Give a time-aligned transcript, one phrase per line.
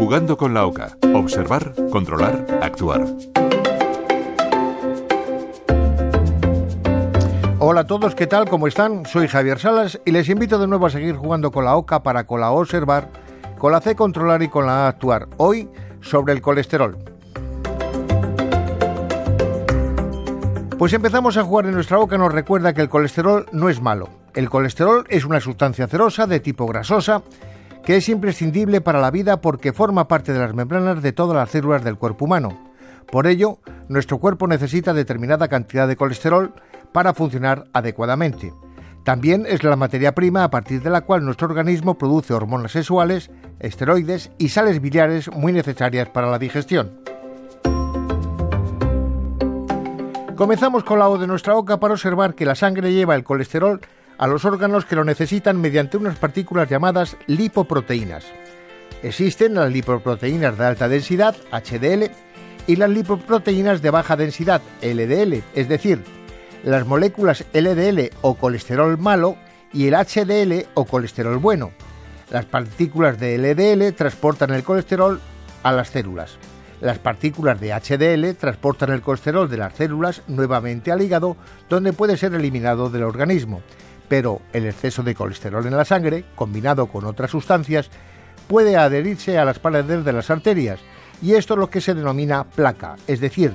[0.00, 0.96] Jugando con la OCA.
[1.14, 3.04] Observar, controlar, actuar.
[7.58, 8.48] Hola a todos, ¿qué tal?
[8.48, 9.04] ¿Cómo están?
[9.04, 12.24] Soy Javier Salas y les invito de nuevo a seguir jugando con la OCA para
[12.24, 13.10] con la observar,
[13.58, 15.28] con la C controlar y con la A actuar.
[15.36, 15.68] Hoy
[16.00, 16.96] sobre el colesterol.
[20.78, 24.08] Pues empezamos a jugar en nuestra boca nos recuerda que el colesterol no es malo.
[24.32, 27.22] El colesterol es una sustancia cerosa de tipo grasosa
[27.84, 31.50] que es imprescindible para la vida porque forma parte de las membranas de todas las
[31.50, 32.70] células del cuerpo humano.
[33.10, 36.54] Por ello, nuestro cuerpo necesita determinada cantidad de colesterol
[36.92, 38.52] para funcionar adecuadamente.
[39.04, 43.30] También es la materia prima a partir de la cual nuestro organismo produce hormonas sexuales,
[43.58, 47.00] esteroides y sales biliares muy necesarias para la digestión.
[50.36, 53.80] Comenzamos con la O de nuestra boca para observar que la sangre lleva el colesterol
[54.20, 58.26] a los órganos que lo necesitan mediante unas partículas llamadas lipoproteínas.
[59.02, 62.10] Existen las lipoproteínas de alta densidad, HDL,
[62.66, 66.04] y las lipoproteínas de baja densidad, LDL, es decir,
[66.62, 69.36] las moléculas LDL o colesterol malo
[69.72, 71.70] y el HDL o colesterol bueno.
[72.30, 75.18] Las partículas de LDL transportan el colesterol
[75.62, 76.36] a las células.
[76.82, 81.38] Las partículas de HDL transportan el colesterol de las células nuevamente al hígado,
[81.70, 83.62] donde puede ser eliminado del organismo.
[84.10, 87.90] Pero el exceso de colesterol en la sangre, combinado con otras sustancias,
[88.48, 90.80] puede adherirse a las paredes de las arterias,
[91.22, 93.54] y esto es lo que se denomina placa, es decir,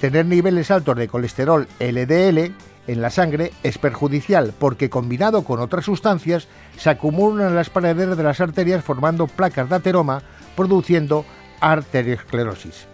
[0.00, 2.52] tener niveles altos de colesterol LDL
[2.86, 8.14] en la sangre es perjudicial porque combinado con otras sustancias se acumulan en las paredes
[8.14, 10.22] de las arterias formando placas de ateroma,
[10.54, 11.24] produciendo
[11.60, 12.88] arteriosclerosis.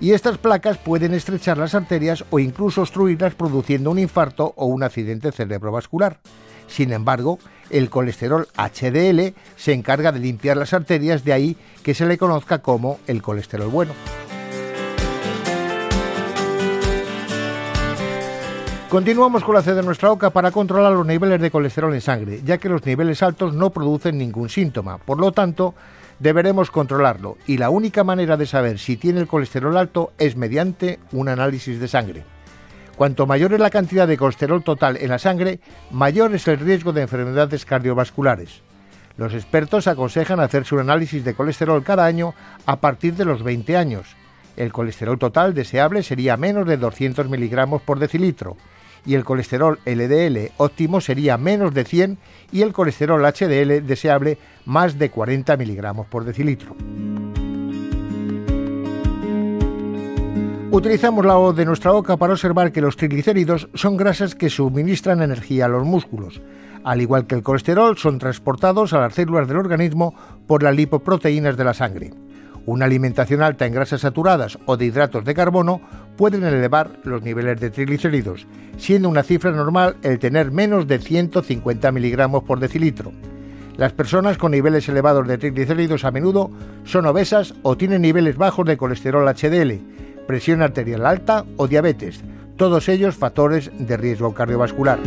[0.00, 4.82] Y estas placas pueden estrechar las arterias o incluso obstruirlas produciendo un infarto o un
[4.82, 6.20] accidente cerebrovascular.
[6.66, 7.38] Sin embargo,
[7.70, 12.58] el colesterol HDL se encarga de limpiar las arterias, de ahí que se le conozca
[12.58, 13.94] como el colesterol bueno.
[18.94, 22.42] Continuamos con la C de nuestra boca para controlar los niveles de colesterol en sangre,
[22.44, 24.98] ya que los niveles altos no producen ningún síntoma.
[24.98, 25.74] Por lo tanto,
[26.20, 31.00] deberemos controlarlo y la única manera de saber si tiene el colesterol alto es mediante
[31.10, 32.24] un análisis de sangre.
[32.96, 35.58] Cuanto mayor es la cantidad de colesterol total en la sangre,
[35.90, 38.62] mayor es el riesgo de enfermedades cardiovasculares.
[39.16, 42.34] Los expertos aconsejan hacerse un análisis de colesterol cada año
[42.66, 44.16] a partir de los 20 años.
[44.56, 48.56] El colesterol total deseable sería menos de 200 miligramos por decilitro
[49.06, 52.18] y el colesterol LDL óptimo sería menos de 100
[52.52, 56.76] y el colesterol HDL deseable más de 40 miligramos por decilitro.
[60.74, 65.22] Utilizamos la O de nuestra boca para observar que los triglicéridos son grasas que suministran
[65.22, 66.42] energía a los músculos.
[66.82, 70.16] Al igual que el colesterol, son transportados a las células del organismo
[70.48, 72.12] por las lipoproteínas de la sangre.
[72.66, 75.80] Una alimentación alta en grasas saturadas o de hidratos de carbono
[76.16, 81.92] pueden elevar los niveles de triglicéridos, siendo una cifra normal el tener menos de 150
[81.92, 83.12] miligramos por decilitro.
[83.76, 86.50] Las personas con niveles elevados de triglicéridos a menudo
[86.82, 89.78] son obesas o tienen niveles bajos de colesterol HDL,
[90.26, 92.20] presión arterial alta o diabetes,
[92.56, 94.98] todos ellos factores de riesgo cardiovascular.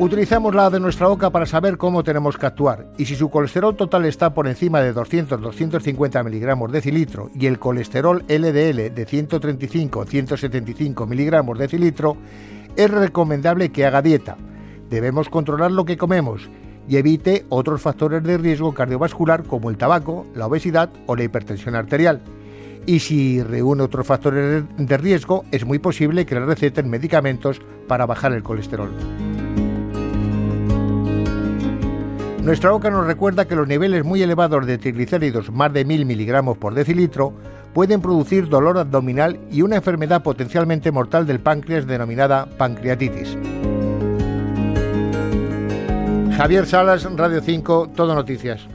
[0.00, 3.74] Utilizamos la de nuestra boca para saber cómo tenemos que actuar y si su colesterol
[3.74, 11.58] total está por encima de 200-250 miligramos decilitro y el colesterol LDL de 135-175 miligramos
[11.58, 12.16] decilitro,
[12.76, 14.36] es recomendable que haga dieta.
[14.88, 16.48] Debemos controlar lo que comemos
[16.88, 21.74] y evite otros factores de riesgo cardiovascular como el tabaco, la obesidad o la hipertensión
[21.74, 22.22] arterial.
[22.86, 28.06] Y si reúne otros factores de riesgo, es muy posible que le receten medicamentos para
[28.06, 28.90] bajar el colesterol.
[32.42, 36.56] Nuestra boca nos recuerda que los niveles muy elevados de triglicéridos, más de 1000 miligramos
[36.56, 37.34] por decilitro,
[37.74, 43.36] pueden producir dolor abdominal y una enfermedad potencialmente mortal del páncreas denominada pancreatitis.
[46.38, 48.68] Javier Salas, Radio 5, Todo Noticias.